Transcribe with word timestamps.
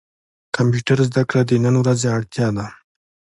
کمپيوټر 0.55 0.97
زده 1.09 1.23
کړه 1.29 1.41
د 1.45 1.51
نن 1.63 1.75
ورځي 1.81 2.07
اړتيا 2.17 2.47
ده. 2.57 2.65